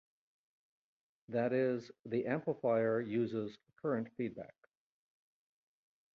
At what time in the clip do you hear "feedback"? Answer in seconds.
4.17-4.55